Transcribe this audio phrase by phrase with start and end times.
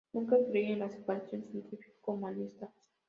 [0.13, 2.71] Nunca creí en la separación científico humanista".